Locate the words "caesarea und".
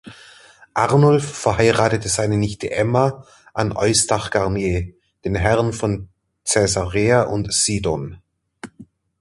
6.43-7.53